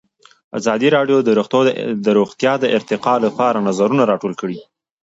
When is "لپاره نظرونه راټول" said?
3.25-4.33